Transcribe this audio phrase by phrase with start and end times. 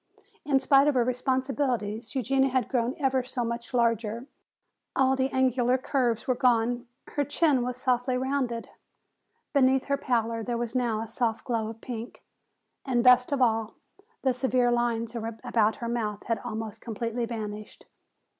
[0.43, 4.25] In spite of her responsibilities Eugenia had grown ever so much larger;
[4.95, 8.67] all the angular curves were gone, her chin was softly rounded.
[9.53, 12.23] Beneath her pallor there was now a soft glow of pink,
[12.83, 13.75] and best of all,
[14.23, 17.85] the severe lines about her mouth had almost completely vanished.